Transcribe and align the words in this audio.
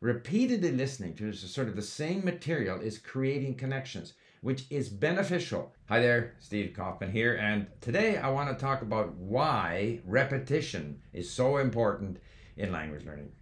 Repeatedly 0.00 0.70
listening 0.70 1.14
to 1.14 1.32
sort 1.32 1.66
of 1.66 1.74
the 1.74 1.82
same 1.82 2.24
material 2.24 2.80
is 2.80 2.98
creating 2.98 3.56
connections, 3.56 4.12
which 4.42 4.64
is 4.70 4.88
beneficial. 4.88 5.74
Hi 5.88 5.98
there, 5.98 6.36
Steve 6.38 6.72
Kaufmann 6.72 7.10
here, 7.10 7.34
and 7.34 7.66
today 7.80 8.16
I 8.16 8.28
want 8.28 8.48
to 8.48 8.54
talk 8.54 8.82
about 8.82 9.16
why 9.16 9.98
repetition 10.04 11.02
is 11.12 11.28
so 11.28 11.56
important 11.56 12.18
in 12.56 12.70
language 12.70 13.06
learning. 13.06 13.32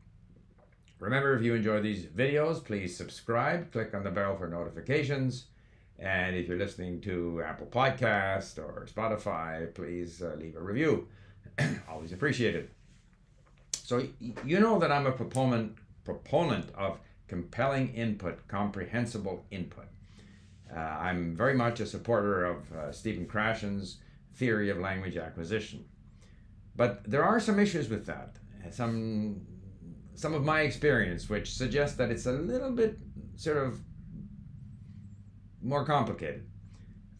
Remember, 0.98 1.36
if 1.36 1.42
you 1.42 1.52
enjoy 1.52 1.82
these 1.82 2.06
videos, 2.06 2.64
please 2.64 2.96
subscribe, 2.96 3.70
click 3.70 3.92
on 3.92 4.02
the 4.02 4.10
bell 4.10 4.38
for 4.38 4.48
notifications, 4.48 5.48
and 5.98 6.34
if 6.34 6.48
you're 6.48 6.56
listening 6.56 7.02
to 7.02 7.42
Apple 7.44 7.66
Podcast 7.66 8.56
or 8.56 8.86
Spotify, 8.90 9.74
please 9.74 10.22
uh, 10.22 10.34
leave 10.38 10.56
a 10.56 10.62
review. 10.62 11.06
Always 11.90 12.14
appreciated. 12.14 12.70
So 13.74 14.08
you 14.18 14.58
know 14.58 14.78
that 14.78 14.90
I'm 14.90 15.06
a 15.06 15.12
proponent 15.12 15.76
proponent 16.06 16.70
of 16.74 16.98
compelling 17.28 17.92
input, 17.94 18.46
comprehensible 18.48 19.44
input. 19.50 19.88
Uh, 20.74 20.78
I'm 20.78 21.36
very 21.36 21.54
much 21.54 21.80
a 21.80 21.86
supporter 21.86 22.44
of 22.44 22.72
uh, 22.72 22.92
Stephen 22.92 23.26
Krashen's 23.26 23.98
theory 24.34 24.70
of 24.70 24.78
language 24.78 25.16
acquisition. 25.16 25.84
But 26.76 27.10
there 27.10 27.24
are 27.24 27.40
some 27.40 27.58
issues 27.58 27.88
with 27.88 28.06
that. 28.06 28.36
Some 28.70 29.42
some 30.14 30.32
of 30.32 30.44
my 30.44 30.60
experience 30.62 31.28
which 31.28 31.52
suggests 31.52 31.96
that 31.98 32.10
it's 32.10 32.24
a 32.24 32.32
little 32.32 32.70
bit 32.70 32.98
sort 33.36 33.58
of 33.58 33.80
more 35.62 35.84
complicated. 35.84 36.46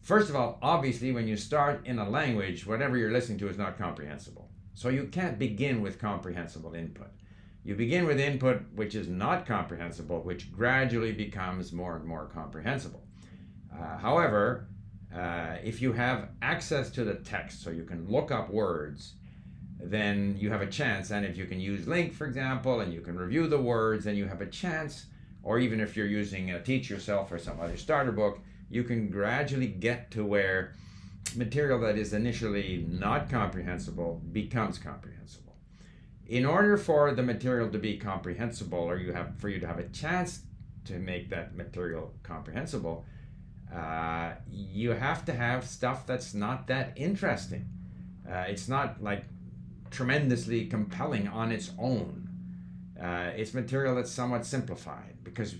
First 0.01 0.29
of 0.29 0.35
all, 0.35 0.57
obviously, 0.61 1.11
when 1.11 1.27
you 1.27 1.37
start 1.37 1.85
in 1.85 1.99
a 1.99 2.09
language, 2.09 2.65
whatever 2.65 2.97
you're 2.97 3.11
listening 3.11 3.37
to 3.39 3.49
is 3.49 3.57
not 3.57 3.77
comprehensible. 3.77 4.49
So 4.73 4.89
you 4.89 5.05
can't 5.05 5.37
begin 5.37 5.81
with 5.81 5.99
comprehensible 5.99 6.73
input. 6.73 7.11
You 7.67 7.75
begin 7.75 8.07
with 8.07 8.17
input 8.17 8.61
which 8.75 8.95
is 8.95 9.09
not 9.09 9.45
comprehensible, 9.45 10.21
which 10.21 10.53
gradually 10.53 11.11
becomes 11.11 11.73
more 11.73 11.97
and 11.97 12.05
more 12.05 12.27
comprehensible. 12.33 13.03
Uh, 13.69 13.97
however, 13.97 14.69
uh, 15.13 15.57
if 15.61 15.81
you 15.81 15.91
have 15.91 16.29
access 16.41 16.89
to 16.91 17.03
the 17.03 17.15
text, 17.15 17.61
so 17.61 17.69
you 17.69 17.83
can 17.83 18.09
look 18.09 18.31
up 18.31 18.49
words, 18.49 19.15
then 19.81 20.37
you 20.39 20.49
have 20.49 20.61
a 20.61 20.67
chance. 20.67 21.11
And 21.11 21.25
if 21.25 21.35
you 21.35 21.45
can 21.45 21.59
use 21.59 21.85
LingQ, 21.85 22.13
for 22.13 22.25
example, 22.25 22.79
and 22.79 22.93
you 22.93 23.01
can 23.01 23.17
review 23.17 23.47
the 23.47 23.59
words, 23.59 24.05
then 24.05 24.15
you 24.15 24.27
have 24.27 24.39
a 24.39 24.45
chance. 24.45 25.07
Or 25.43 25.59
even 25.59 25.81
if 25.81 25.97
you're 25.97 26.07
using 26.07 26.51
a 26.51 26.61
Teach 26.61 26.89
Yourself 26.89 27.33
or 27.33 27.37
some 27.37 27.59
other 27.59 27.75
starter 27.75 28.13
book, 28.13 28.39
you 28.69 28.85
can 28.85 29.09
gradually 29.09 29.67
get 29.67 30.09
to 30.11 30.23
where 30.23 30.73
material 31.35 31.81
that 31.81 31.97
is 31.97 32.13
initially 32.13 32.85
not 32.87 33.29
comprehensible 33.29 34.21
becomes 34.31 34.77
comprehensible 34.77 35.46
in 36.27 36.45
order 36.45 36.77
for 36.77 37.13
the 37.13 37.23
material 37.23 37.69
to 37.69 37.79
be 37.79 37.97
comprehensible 37.97 38.79
or 38.79 38.97
you 38.97 39.13
have 39.13 39.35
for 39.37 39.49
you 39.49 39.59
to 39.59 39.67
have 39.67 39.79
a 39.79 39.87
chance 39.89 40.41
to 40.85 40.93
make 40.99 41.29
that 41.29 41.55
material 41.55 42.13
comprehensible 42.23 43.05
uh, 43.73 44.31
you 44.49 44.91
have 44.91 45.25
to 45.25 45.33
have 45.33 45.65
stuff 45.67 46.05
that's 46.05 46.33
not 46.33 46.67
that 46.67 46.93
interesting. 46.95 47.67
Uh, 48.29 48.45
it's 48.47 48.67
not 48.67 49.01
like 49.03 49.25
tremendously 49.91 50.65
compelling 50.65 51.27
on 51.27 51.51
its 51.51 51.71
own. 51.77 52.29
Uh, 53.01 53.31
it's 53.35 53.53
material 53.53 53.95
that's 53.95 54.11
somewhat 54.11 54.45
simplified 54.45 55.15
because 55.23 55.55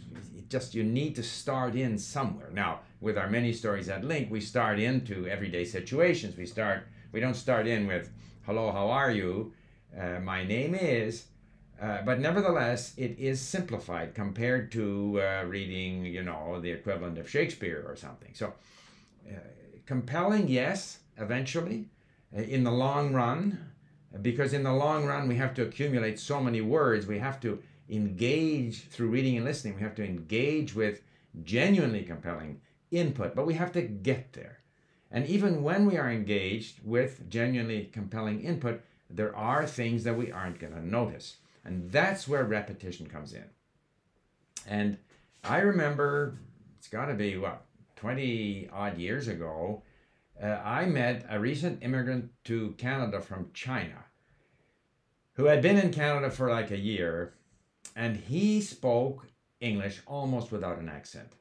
just 0.50 0.74
you 0.74 0.84
need 0.84 1.16
to 1.16 1.24
start 1.24 1.76
in 1.76 1.98
somewhere. 1.98 2.50
Now 2.54 2.80
with 3.02 3.18
our 3.18 3.30
many 3.30 3.52
stories 3.52 3.90
at 3.90 4.04
LingQ 4.04 4.30
we 4.30 4.42
start 4.42 4.80
into 4.80 5.28
everyday 5.28 5.66
situations. 5.66 6.38
We 6.38 6.46
start 6.46 6.88
we 7.12 7.20
don't 7.20 7.36
start 7.36 7.68
in 7.68 7.88
with 7.88 8.12
hello 8.46 8.72
how 8.72 8.90
are 8.90 9.12
you 9.12 9.54
uh, 10.00 10.20
my 10.20 10.44
name 10.44 10.76
is, 10.76 11.26
uh, 11.82 12.02
but 12.04 12.20
nevertheless, 12.20 12.94
it 12.98 13.18
is 13.20 13.40
simplified 13.40 14.16
compared 14.16 14.72
to 14.72 15.22
uh, 15.22 15.44
reading, 15.46 16.06
you 16.06 16.24
know, 16.24 16.60
the 16.60 16.72
equivalent 16.72 17.18
of 17.18 17.30
Shakespeare 17.30 17.84
or 17.88 17.96
something. 17.96 18.32
So, 18.34 18.54
uh, 19.30 19.40
compelling, 19.86 20.48
yes, 20.48 21.00
eventually, 21.18 21.90
uh, 22.36 22.42
in 22.42 22.64
the 22.64 22.72
long 22.72 23.14
run, 23.14 23.72
because 24.22 24.54
in 24.54 24.64
the 24.64 24.74
long 24.74 25.06
run, 25.06 25.28
we 25.28 25.36
have 25.36 25.54
to 25.56 25.64
accumulate 25.64 26.20
so 26.20 26.42
many 26.42 26.62
words, 26.62 27.06
we 27.06 27.20
have 27.20 27.40
to 27.42 27.62
engage 27.90 28.88
through 28.88 29.10
reading 29.10 29.38
and 29.38 29.46
listening, 29.46 29.76
we 29.76 29.82
have 29.82 29.96
to 29.96 30.06
engage 30.06 30.76
with 30.76 31.02
genuinely 31.44 32.04
compelling 32.04 32.60
input, 32.92 33.36
but 33.36 33.46
we 33.46 33.54
have 33.54 33.72
to 33.74 33.82
get 33.82 34.34
there. 34.34 34.60
And 35.12 35.26
even 35.28 35.64
when 35.64 35.86
we 35.86 35.98
are 35.98 36.12
engaged 36.12 36.80
with 36.84 37.30
genuinely 37.30 37.90
compelling 37.94 38.42
input, 38.42 38.82
there 39.10 39.36
are 39.36 39.66
things 39.66 40.04
that 40.04 40.18
we 40.18 40.32
aren't 40.32 40.60
going 40.60 40.74
to 40.74 40.86
notice. 40.86 41.38
And 41.64 41.92
that's 41.92 42.28
where 42.28 42.44
repetition 42.44 43.08
comes 43.08 43.34
in. 43.34 43.46
And 44.68 44.98
I 45.44 45.60
remember, 45.60 46.38
it's 46.78 46.88
got 46.88 47.06
to 47.06 47.14
be 47.14 47.38
what, 47.38 47.64
20 47.98 48.70
odd 48.72 48.98
years 48.98 49.28
ago, 49.28 49.84
uh, 50.42 50.60
I 50.64 50.86
met 50.86 51.26
a 51.30 51.40
recent 51.40 51.84
immigrant 51.84 52.32
to 52.46 52.76
Canada 52.78 53.22
from 53.22 53.50
China 53.54 54.06
who 55.34 55.46
had 55.46 55.62
been 55.62 55.78
in 55.78 55.92
Canada 55.92 56.30
for 56.30 56.50
like 56.50 56.72
a 56.72 56.78
year 56.78 57.34
and 57.96 58.18
he 58.18 58.62
spoke 58.62 59.28
English 59.60 60.02
almost 60.06 60.52
without 60.52 60.78
an 60.78 60.90
accent. 60.90 61.34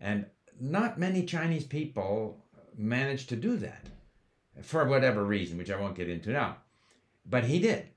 And 0.00 0.26
not 0.60 0.98
many 0.98 1.24
Chinese 1.24 1.64
people 1.64 2.44
managed 2.76 3.28
to 3.28 3.36
do 3.36 3.56
that 3.58 3.86
for 4.62 4.84
whatever 4.86 5.24
reason, 5.24 5.58
which 5.58 5.70
I 5.70 5.80
won't 5.80 5.96
get 5.96 6.10
into 6.10 6.30
now. 6.30 6.56
But 7.24 7.44
he 7.44 7.58
did. 7.58 7.88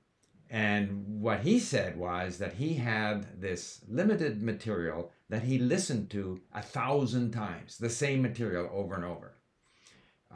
And 0.48 1.20
what 1.20 1.40
he 1.40 1.58
said 1.58 1.98
was 1.98 2.38
that 2.38 2.54
he 2.54 2.74
had 2.74 3.40
this 3.40 3.80
limited 3.88 4.42
material 4.42 5.10
that 5.28 5.42
he 5.42 5.58
listened 5.58 6.08
to 6.10 6.40
a 6.54 6.62
thousand 6.62 7.32
times, 7.32 7.78
the 7.78 7.90
same 7.90 8.22
material 8.22 8.70
over 8.72 8.94
and 8.94 9.04
over. 9.04 9.34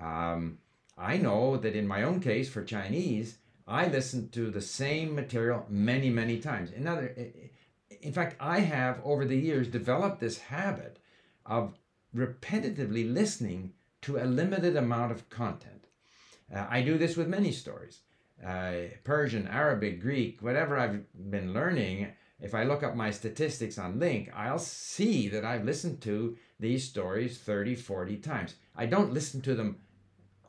Um, 0.01 0.59
I 0.99 1.17
know 1.17 1.57
that 1.57 1.77
in 1.77 1.87
my 1.87 2.03
own 2.03 2.21
case 2.21 2.49
for 2.49 2.65
Chinese, 2.65 3.39
I 3.69 3.87
listened 3.87 4.33
to 4.33 4.51
the 4.51 4.61
same 4.61 5.15
material 5.15 5.65
many, 5.69 6.11
many 6.11 6.39
times. 6.39 6.73
In 6.73 6.89
other, 6.89 7.15
in 8.03 8.13
fact, 8.13 8.37
I 8.41 8.61
have 8.61 9.01
over 9.05 9.25
the 9.25 9.39
years 9.39 9.69
developed 9.69 10.19
this 10.19 10.39
habit 10.39 10.99
of 11.47 11.79
repetitively 12.15 13.13
listening 13.13 13.75
to 14.03 14.17
a 14.17 14.25
limited 14.25 14.77
amount 14.77 15.13
of 15.13 15.31
content. 15.31 15.87
Uh, 16.53 16.67
I 16.69 16.83
do 16.83 16.99
this 16.99 17.17
with 17.17 17.29
many 17.29 17.53
stories 17.53 18.01
uh, 18.45 18.73
Persian, 19.05 19.47
Arabic, 19.47 20.01
Greek, 20.01 20.43
whatever 20.43 20.79
I've 20.79 21.05
been 21.31 21.53
learning, 21.53 22.13
if 22.41 22.55
I 22.55 22.65
look 22.65 22.83
up 22.83 22.97
my 22.97 23.11
statistics 23.11 23.79
on 23.79 23.99
LingQ, 23.99 24.31
I'll 24.35 24.59
see 24.59 25.29
that 25.29 25.45
I've 25.45 25.65
listened 25.65 26.01
to 26.03 26.37
these 26.59 26.89
stories 26.89 27.39
30, 27.39 27.75
40 27.75 28.17
times. 28.17 28.55
I 28.77 28.87
don't 28.87 29.13
listen 29.13 29.41
to 29.43 29.55
them 29.55 29.77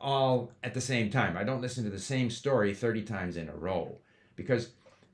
all 0.00 0.52
at 0.62 0.74
the 0.74 0.80
same 0.80 1.10
time. 1.10 1.36
I 1.36 1.44
don't 1.44 1.60
listen 1.60 1.84
to 1.84 1.90
the 1.90 1.98
same 1.98 2.30
story 2.30 2.74
30 2.74 3.02
times 3.02 3.36
in 3.36 3.48
a 3.48 3.54
row. 3.54 3.98
Because 4.36 4.70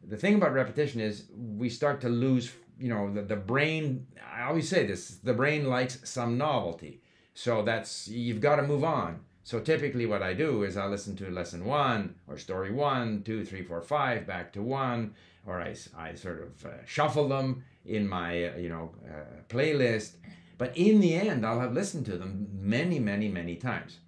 the 0.06 0.16
thing 0.16 0.36
about 0.36 0.52
repetition 0.52 1.00
is 1.00 1.24
we 1.36 1.68
start 1.68 2.00
to 2.02 2.08
lose, 2.08 2.52
you 2.78 2.88
know, 2.88 3.12
the, 3.12 3.22
the 3.22 3.36
brain, 3.36 4.06
I 4.32 4.44
always 4.44 4.68
say 4.68 4.86
this, 4.86 5.16
the 5.16 5.34
brain 5.34 5.68
likes 5.68 5.98
some 6.08 6.38
novelty. 6.38 7.02
So 7.34 7.62
that's, 7.62 8.08
you've 8.08 8.40
got 8.40 8.56
to 8.56 8.62
move 8.62 8.84
on. 8.84 9.20
So 9.48 9.60
typically 9.60 10.04
what 10.04 10.22
I 10.22 10.34
do 10.34 10.62
is 10.62 10.76
I 10.76 10.84
listen 10.88 11.16
to 11.16 11.30
lesson 11.30 11.64
one 11.64 12.16
or 12.28 12.36
story 12.36 12.70
one, 12.70 13.22
two, 13.22 13.46
three, 13.46 13.62
four, 13.62 13.80
five, 13.80 14.26
back 14.26 14.52
to 14.52 14.62
one, 14.62 15.14
or 15.46 15.58
I, 15.58 15.74
I 15.96 16.16
sort 16.16 16.42
of 16.42 16.66
uh, 16.66 16.84
shuffle 16.84 17.28
them 17.28 17.64
in 17.86 18.06
my, 18.06 18.44
uh, 18.44 18.56
you 18.58 18.68
know, 18.68 18.90
uh, 19.06 19.40
playlist. 19.48 20.16
But 20.58 20.76
in 20.76 21.00
the 21.00 21.14
end, 21.14 21.46
I'll 21.46 21.60
have 21.60 21.72
listened 21.72 22.04
to 22.06 22.18
them 22.18 22.46
many, 22.60 22.98
many, 22.98 23.28
many 23.28 23.56
times. 23.56 24.00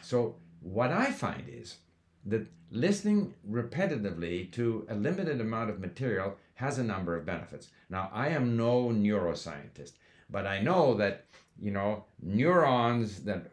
So 0.00 0.36
what 0.62 0.90
I 0.90 1.10
find 1.10 1.44
is 1.46 1.76
that 2.24 2.46
listening 2.70 3.34
repetitively 3.46 4.50
to 4.52 4.86
a 4.88 4.94
limited 4.94 5.38
amount 5.38 5.68
of 5.68 5.80
material 5.80 6.36
has 6.54 6.78
a 6.78 6.82
number 6.82 7.14
of 7.14 7.26
benefits. 7.26 7.68
Now, 7.90 8.08
I 8.10 8.28
am 8.28 8.56
no 8.56 8.86
neuroscientist, 8.86 9.92
but 10.30 10.46
I 10.46 10.62
know 10.62 10.94
that, 10.94 11.26
you 11.60 11.72
know, 11.72 12.06
neurons 12.22 13.24
that 13.24 13.50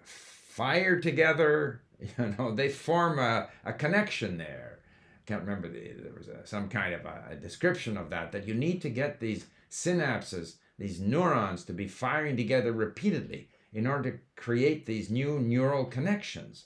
fire 0.56 1.00
together. 1.00 1.82
You 2.18 2.36
know, 2.38 2.54
they 2.54 2.68
form 2.68 3.20
a, 3.20 3.48
a 3.64 3.72
connection 3.72 4.38
there. 4.38 4.80
Can't 5.26 5.44
remember 5.44 5.70
the, 5.70 5.94
there 6.04 6.14
was 6.16 6.28
a, 6.28 6.46
some 6.46 6.68
kind 6.68 6.94
of 6.94 7.06
a, 7.06 7.24
a 7.32 7.36
description 7.36 7.96
of 7.96 8.10
that. 8.10 8.34
That 8.34 8.46
you 8.46 8.54
need 8.54 8.82
to 8.82 8.90
get 8.90 9.22
these 9.22 9.46
synapses, 9.72 10.58
these 10.78 11.00
neurons, 11.00 11.64
to 11.64 11.74
be 11.74 11.88
firing 11.88 12.36
together 12.36 12.74
repeatedly 12.74 13.48
in 13.72 13.88
order 13.88 14.12
to 14.12 14.20
create 14.36 14.86
these 14.86 15.10
new 15.10 15.40
neural 15.40 15.86
connections, 15.86 16.66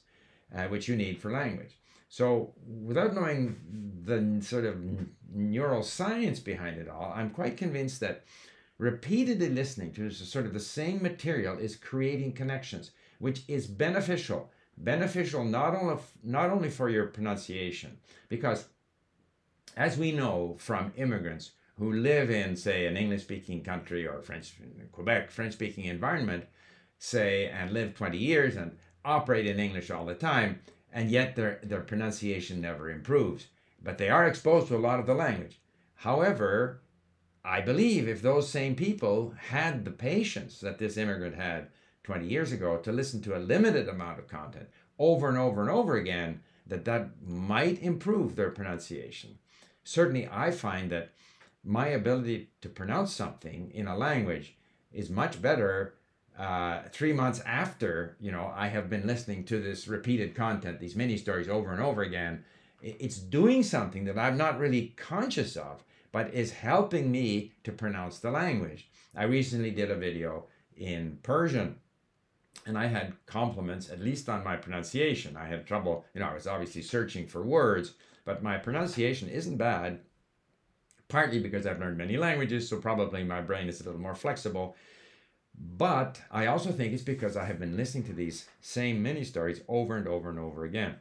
uh, 0.53 0.63
which 0.63 0.88
you 0.88 0.95
need 0.95 1.19
for 1.19 1.31
language. 1.31 1.77
So, 2.09 2.56
without 2.65 3.13
knowing 3.13 3.56
the 4.03 4.44
sort 4.44 4.65
of 4.65 4.77
neural 5.31 5.83
science 5.83 6.39
behind 6.39 6.80
it 6.80 6.89
all, 6.89 7.13
I'm 7.15 7.30
quite 7.30 7.56
convinced 7.56 8.00
that 8.00 8.25
repeatedly 8.80 9.50
listening 9.50 9.94
to 9.94 10.09
sort 10.09 10.47
of 10.47 10.53
the 10.53 10.59
same 10.59 11.03
material 11.03 11.59
is 11.59 11.75
creating 11.75 12.33
connections 12.33 12.91
which 13.19 13.44
is 13.48 13.68
beneficial. 13.68 14.51
Beneficial 14.77 15.44
not 15.44 15.75
only, 15.75 15.98
not 16.24 16.50
only 16.50 16.69
for 16.69 16.89
your 16.89 17.07
pronunciation, 17.07 17.98
because 18.30 18.66
as 19.75 19.98
we 19.98 20.12
know 20.12 20.56
from 20.57 20.94
immigrants 20.95 21.51
who 21.77 21.94
live 21.94 22.30
in, 22.30 22.56
say, 22.56 22.86
an 22.86 22.98
English 22.98 23.21
speaking 23.21 23.63
country 23.63 24.07
or 24.07 24.21
French, 24.21 24.54
Quebec, 24.92 25.31
French 25.31 25.54
speaking 25.54 25.86
environment, 25.86 26.45
say, 26.98 27.48
and 27.48 27.71
live 27.71 27.95
20 27.95 28.18
years 28.18 28.56
and 28.56 28.77
operate 29.06 29.45
in 29.45 29.60
English 29.60 29.89
all 29.89 30.06
the 30.06 30.15
time, 30.15 30.60
and 30.92 31.10
yet 31.10 31.36
their, 31.36 31.60
their 31.63 31.81
pronunciation 31.81 32.60
never 32.60 32.89
improves. 32.89 33.48
But 33.81 33.98
they 33.98 34.10
are 34.10 34.27
exposed 34.27 34.68
to 34.68 34.75
a 34.75 34.77
lot 34.77 35.00
of 35.00 35.06
the 35.06 35.13
language. 35.13 35.60
However, 35.95 36.81
I 37.44 37.62
believe 37.62 38.07
if 38.07 38.22
those 38.22 38.50
same 38.50 38.75
people 38.75 39.33
had 39.38 39.86
the 39.86 39.92
patience 39.92 40.60
that 40.60 40.77
this 40.77 40.98
immigrant 40.98 41.36
had 41.36 41.69
20 42.04 42.28
years 42.28 42.51
ago 42.51 42.78
to 42.78 42.92
listen 42.92 43.22
to 43.22 43.38
a 43.38 43.40
limited 43.40 43.88
amount 43.88 44.19
of 44.19 44.28
content 44.28 44.68
over 44.98 45.30
and 45.30 45.38
over 45.38 45.62
and 45.62 45.69
over 45.69 45.96
again, 45.96 46.42
that 46.68 46.86
that 46.86 47.10
might 47.25 47.81
improve 47.81 48.36
their 48.36 48.51
pronunciation. 48.51 49.38
Certainly, 49.84 50.30
I 50.31 50.51
find 50.51 50.92
that 50.92 51.12
my 51.63 51.88
ability 51.88 52.50
to 52.62 52.69
pronounce 52.69 53.13
something 53.13 53.72
in 53.74 53.88
a 53.88 53.98
language 53.98 54.56
is 54.92 55.10
much 55.10 55.42
better 55.42 55.96
uh, 56.38 56.84
three 56.92 57.12
months 57.12 57.42
after 57.46 58.16
you 58.19 58.31
know 58.31 58.54
I 58.56 58.68
have 58.68 58.90
been 58.90 59.06
listening 59.06 59.44
to 59.46 59.60
this 59.60 59.88
repeated 59.88 60.36
content, 60.36 60.80
these 60.80 60.96
mini 60.96 61.18
stories 61.18 61.50
over 61.50 61.72
and 61.72 61.81
over 61.81 62.01
again. 62.01 62.44
It's 62.81 63.18
doing 63.18 63.62
something 63.63 64.06
that 64.06 64.18
I'm 64.18 64.38
not 64.38 64.57
really 64.57 64.94
conscious 64.96 65.57
of, 65.57 65.84
but 66.13 66.34
is 66.34 66.51
helping 66.51 67.12
me 67.12 67.51
to 67.66 67.74
pronounce 67.74 68.19
the 68.19 68.31
language. 68.31 68.90
I 69.13 69.24
recently 69.24 69.72
did 69.72 69.92
a 69.92 69.96
video 69.96 70.46
in 70.78 71.19
Persian 71.24 71.75
and 72.66 72.78
I 72.78 72.88
had 72.88 73.13
compliments, 73.25 73.90
at 73.90 74.01
least 74.01 74.30
on 74.30 74.44
my 74.44 74.56
pronunciation. 74.56 75.38
I 75.38 75.48
had 75.48 75.66
trouble, 75.66 76.06
you 76.13 76.19
know, 76.19 76.28
I 76.28 76.34
was 76.34 76.48
obviously 76.48 76.81
searching 76.81 77.28
for 77.28 77.44
words, 77.44 77.94
but 78.25 78.44
my 78.44 78.57
pronunciation 78.57 79.30
isn't 79.30 79.57
bad, 79.57 80.01
partly 81.07 81.40
because 81.40 81.66
I've 81.66 81.80
learned 81.80 81.98
many 81.98 82.18
languages, 82.18 82.69
so 82.69 82.78
probably 82.78 83.24
my 83.24 83.42
brain 83.42 83.68
is 83.68 83.81
a 83.81 83.86
little 83.86 84.00
more 84.00 84.16
flexible. 84.16 84.75
But 85.57 86.22
I 86.31 86.46
also 86.46 86.72
think 86.72 86.94
it's 86.94 87.04
because 87.04 87.36
I 87.36 87.46
have 87.46 87.60
been 87.60 87.75
listening 87.75 88.04
to 88.06 88.13
these 88.13 88.48
same 88.62 89.01
mini 89.01 89.24
stories 89.24 89.62
over 89.68 89.98
and 89.98 90.07
over 90.07 90.30
and 90.30 90.40
over 90.40 90.63
again. 90.63 90.96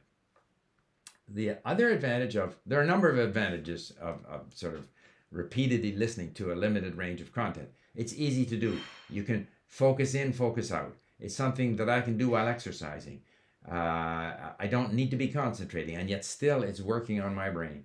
The 1.29 1.59
other 1.65 1.91
advantage 1.91 2.37
of, 2.37 2.57
there 2.65 2.81
are 2.81 2.85
a 2.85 2.87
number 2.87 3.11
of 3.11 3.19
advantages 3.19 3.93
of, 4.01 4.25
of 4.25 4.47
sort 4.55 4.75
of 4.75 4.89
repeatedly 5.31 5.95
listening 5.95 6.33
to 6.35 6.53
a 6.53 6.57
limited 6.57 6.97
range 6.97 7.21
of 7.21 7.33
content. 7.33 7.69
It's 7.95 8.15
easy 8.15 8.47
to 8.47 8.57
do. 8.57 8.81
You 9.11 9.23
can 9.23 9.47
focus 9.67 10.15
in, 10.15 10.33
focus 10.33 10.73
out. 10.73 10.97
It's 11.21 11.35
something 11.35 11.77
that 11.77 11.89
I 11.89 12.01
can 12.01 12.17
do 12.17 12.31
while 12.31 12.49
exercising. 12.49 13.23
Uh, 13.71 14.53
I 14.59 14.67
don't 14.71 14.95
need 14.95 15.11
to 15.11 15.17
be 15.17 15.29
concentrating, 15.29 15.97
and 15.97 16.09
yet 16.09 16.25
still 16.25 16.63
it's 16.63 16.81
working 16.81 17.21
on 17.21 17.35
my 17.35 17.51
brain. 17.51 17.85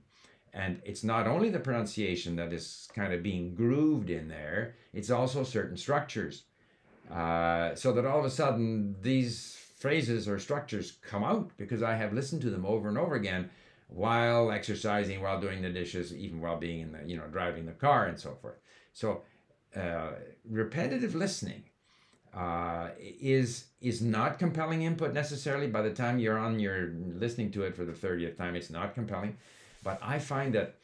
And 0.54 0.82
it's 0.86 1.04
not 1.04 1.26
only 1.28 1.50
the 1.50 1.60
pronunciation 1.60 2.36
that 2.36 2.54
is 2.54 2.88
kind 2.94 3.12
of 3.12 3.24
being 3.24 3.56
grooved 3.56 4.10
in 4.10 4.28
there, 4.28 4.76
it's 4.94 5.10
also 5.10 5.44
certain 5.44 5.78
structures. 5.78 6.44
Uh, 7.12 7.76
so 7.76 7.92
that 7.92 8.06
all 8.06 8.20
of 8.20 8.26
a 8.26 8.30
sudden 8.30 8.96
these 9.02 9.58
phrases 9.80 10.28
or 10.28 10.40
structures 10.40 10.94
come 11.02 11.24
out 11.24 11.52
because 11.58 11.84
I 11.84 11.96
have 11.96 12.14
listened 12.14 12.42
to 12.44 12.50
them 12.50 12.66
over 12.66 12.88
and 12.88 12.98
over 12.98 13.16
again 13.16 13.50
while 13.88 14.52
exercising, 14.52 15.22
while 15.22 15.42
doing 15.42 15.62
the 15.62 15.70
dishes, 15.70 16.16
even 16.16 16.40
while 16.40 16.58
being 16.58 16.82
in 16.82 16.92
the, 16.94 17.00
you 17.06 17.18
know, 17.18 17.28
driving 17.28 17.66
the 17.66 17.74
car 17.74 18.06
and 18.06 18.18
so 18.18 18.36
forth. 18.42 18.56
So 18.94 19.24
uh, 19.76 20.12
repetitive 20.50 21.16
listening 21.16 21.64
uh, 22.36 22.90
is 23.00 23.66
is 23.82 24.02
not 24.02 24.40
compelling 24.40 24.84
input 24.84 25.14
necessarily. 25.14 25.68
By 25.68 25.82
the 25.82 25.94
time 25.94 26.20
you're 26.20 26.38
on, 26.38 26.60
you're 26.60 26.94
listening 27.16 27.52
to 27.52 27.64
it 27.64 27.76
for 27.76 27.86
the 27.86 27.94
thirtieth 27.94 28.38
time. 28.38 28.56
It's 28.56 28.70
not 28.70 28.96
compelling, 28.96 29.38
but 29.84 30.00
I 30.02 30.20
find 30.20 30.54
that 30.56 30.76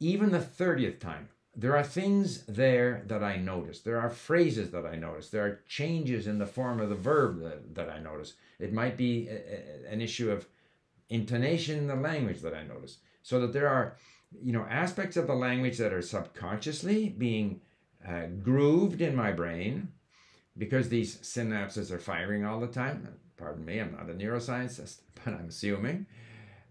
even 0.00 0.30
the 0.30 0.40
thirtieth 0.40 1.00
time, 1.00 1.28
there 1.56 1.76
are 1.76 1.82
things 1.82 2.44
there 2.46 3.02
that 3.06 3.22
I 3.22 3.36
notice. 3.36 3.80
There 3.80 4.00
are 4.00 4.10
phrases 4.10 4.70
that 4.70 4.86
I 4.86 4.94
notice. 4.94 5.28
There 5.28 5.44
are 5.44 5.60
changes 5.66 6.26
in 6.26 6.38
the 6.38 6.46
form 6.46 6.80
of 6.80 6.88
the 6.88 6.94
verb 6.94 7.42
that, 7.42 7.74
that 7.74 7.90
I 7.90 7.98
notice. 7.98 8.34
It 8.60 8.72
might 8.72 8.96
be 8.96 9.28
a, 9.28 9.34
a, 9.34 9.92
an 9.92 10.00
issue 10.00 10.30
of 10.30 10.46
intonation 11.10 11.78
in 11.78 11.86
the 11.86 11.96
language 11.96 12.40
that 12.42 12.54
I 12.54 12.62
notice. 12.62 12.98
So 13.22 13.40
that 13.40 13.52
there 13.52 13.68
are, 13.68 13.96
you 14.40 14.52
know, 14.52 14.66
aspects 14.70 15.16
of 15.16 15.26
the 15.26 15.34
language 15.34 15.78
that 15.78 15.92
are 15.92 16.02
subconsciously 16.02 17.08
being 17.08 17.60
uh, 18.06 18.26
grooved 18.42 19.00
in 19.00 19.16
my 19.16 19.32
brain 19.32 19.88
because 20.58 20.88
these 20.88 21.16
synapses 21.18 21.90
are 21.90 21.98
firing 21.98 22.44
all 22.44 22.60
the 22.60 22.66
time, 22.66 23.08
pardon 23.36 23.64
me, 23.64 23.78
I'm 23.78 23.92
not 23.92 24.10
a 24.10 24.14
neuroscientist, 24.14 24.98
but 25.24 25.34
I'm 25.34 25.48
assuming. 25.48 26.06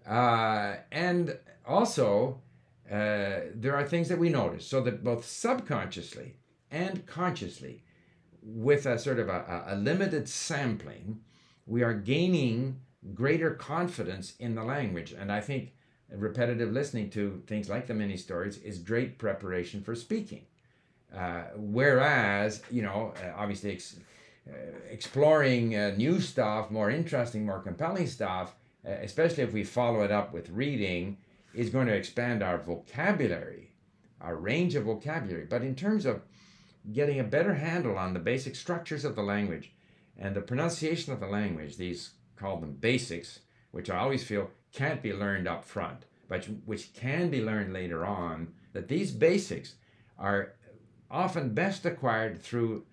Uh, 0.07 0.75
and 0.91 1.37
also, 1.65 2.41
uh, 2.89 3.47
there 3.55 3.75
are 3.75 3.85
things 3.85 4.09
that 4.09 4.19
we 4.19 4.29
notice, 4.29 4.65
so 4.65 4.81
that 4.81 5.03
both 5.03 5.25
subconsciously 5.25 6.35
and 6.71 7.05
consciously, 7.05 7.83
with 8.41 8.85
a 8.85 8.97
sort 8.99 9.19
of 9.19 9.29
a, 9.29 9.65
a 9.67 9.75
limited 9.75 10.29
sampling, 10.29 11.21
we 11.65 11.83
are 11.83 11.93
gaining 11.93 12.79
greater 13.13 13.51
confidence 13.51 14.33
in 14.39 14.55
the 14.55 14.63
language. 14.63 15.13
And 15.13 15.31
I 15.31 15.41
think 15.41 15.73
repetitive 16.09 16.71
listening 16.71 17.09
to 17.11 17.43
things 17.47 17.69
like 17.69 17.87
the 17.87 17.93
mini 17.93 18.17
stories 18.17 18.57
is 18.59 18.79
great 18.79 19.17
preparation 19.17 19.81
for 19.81 19.95
speaking. 19.95 20.45
Uh, 21.15 21.43
whereas, 21.55 22.61
you 22.69 22.81
know, 22.81 23.13
uh, 23.23 23.31
obviously 23.35 23.71
ex- 23.71 23.99
uh, 24.49 24.53
exploring 24.89 25.75
uh, 25.75 25.93
new 25.97 26.19
stuff, 26.19 26.69
more 26.69 26.89
interesting, 26.89 27.45
more 27.45 27.59
compelling 27.59 28.07
stuff, 28.07 28.55
uh, 28.85 28.91
especially 29.01 29.43
if 29.43 29.53
we 29.53 29.63
follow 29.63 30.01
it 30.01 30.11
up 30.11 30.33
with 30.33 30.49
reading, 30.49 31.17
is 31.53 31.69
going 31.69 31.87
to 31.87 31.93
expand 31.93 32.43
our 32.43 32.57
vocabulary, 32.57 33.71
our 34.21 34.35
range 34.35 34.75
of 34.75 34.83
vocabulary. 34.83 35.45
But 35.45 35.63
in 35.63 35.75
terms 35.75 36.05
of 36.05 36.21
getting 36.91 37.19
a 37.19 37.23
better 37.23 37.55
handle 37.55 37.97
on 37.97 38.13
the 38.13 38.19
basic 38.19 38.55
structures 38.55 39.03
of 39.05 39.15
the 39.15 39.23
language 39.23 39.71
and 40.17 40.35
the 40.35 40.41
pronunciation 40.41 41.13
of 41.13 41.19
the 41.19 41.27
language, 41.27 41.77
these 41.77 42.11
call 42.35 42.57
them 42.57 42.73
basics, 42.73 43.39
which 43.71 43.89
I 43.89 43.97
always 43.97 44.23
feel 44.23 44.51
can't 44.73 45.01
be 45.01 45.13
learned 45.13 45.47
up 45.47 45.65
front, 45.65 46.05
but 46.27 46.45
which 46.65 46.93
can 46.93 47.29
be 47.29 47.43
learned 47.43 47.73
later 47.73 48.05
on, 48.05 48.53
that 48.73 48.87
these 48.87 49.11
basics 49.11 49.75
are 50.17 50.53
often 51.09 51.53
best 51.53 51.85
acquired 51.85 52.41
through 52.41 52.85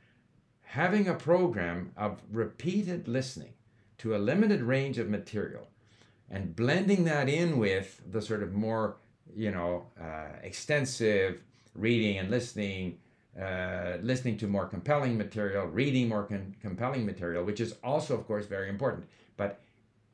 having 0.63 1.09
a 1.09 1.15
program 1.15 1.93
of 1.97 2.21
repeated 2.31 3.07
listening 3.09 3.53
to 3.99 4.15
a 4.15 4.19
limited 4.19 4.63
range 4.63 4.99
of 4.99 5.09
material 5.09 5.69
and 6.31 6.57
blending 6.57 7.05
that 7.05 7.29
in 7.29 7.59
with 7.59 8.01
the 8.11 8.21
sort 8.21 8.43
of 8.43 8.53
more, 8.53 8.97
you 9.35 9.51
know, 9.51 9.87
uh, 10.01 10.37
extensive 10.43 11.43
reading 11.75 12.19
and 12.19 12.31
listening, 12.31 12.99
uh, 13.41 13.99
listening 14.03 14.37
to 14.39 14.47
more 14.47 14.67
compelling 14.67 15.17
material, 15.19 15.67
reading 15.67 16.09
more 16.09 16.25
con- 16.25 16.55
compelling 16.61 17.05
material, 17.05 17.45
which 17.45 17.61
is 17.61 17.75
also, 17.83 18.15
of 18.15 18.27
course, 18.27 18.47
very 18.47 18.69
important. 18.69 19.07
But 19.37 19.61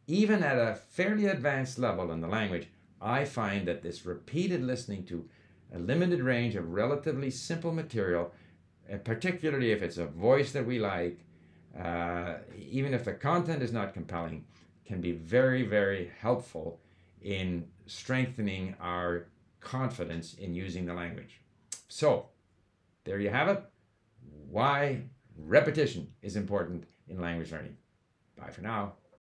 even 0.07 0.42
at 0.42 0.59
a 0.59 0.75
fairly 0.75 1.26
advanced 1.26 1.78
level 1.78 2.11
in 2.11 2.21
the 2.21 2.28
language, 2.28 2.69
I 3.00 3.25
find 3.25 3.66
that 3.69 3.83
this 3.83 4.04
repeated 4.04 4.62
listening 4.62 5.04
to 5.07 5.26
a 5.74 5.78
limited 5.78 6.20
range 6.20 6.56
of 6.56 6.72
relatively 6.72 7.30
simple 7.30 7.72
material, 7.72 8.32
uh, 8.92 8.96
particularly 8.98 9.72
if 9.72 9.82
it's 9.82 9.98
a 9.98 10.06
voice 10.06 10.52
that 10.52 10.66
we 10.66 10.78
like, 10.78 11.20
uh, 11.78 12.34
even 12.58 12.92
if 12.94 13.04
the 13.04 13.12
content 13.12 13.62
is 13.62 13.72
not 13.72 13.94
compelling, 13.94 14.44
can 14.84 15.00
be 15.00 15.12
very, 15.12 15.62
very 15.62 16.10
helpful 16.20 16.80
in 17.22 17.66
strengthening 17.86 18.74
our 18.80 19.26
confidence 19.60 20.34
in 20.34 20.54
using 20.54 20.86
the 20.86 20.94
language. 20.94 21.40
So, 21.88 22.26
there 23.04 23.20
you 23.20 23.30
have 23.30 23.48
it. 23.48 23.62
Why 24.48 25.02
repetition 25.46 26.08
is 26.22 26.36
important 26.36 26.84
in 27.08 27.20
language 27.20 27.52
learning. 27.52 27.76
Bye 28.36 28.50
for 28.50 28.62
now. 28.62 28.94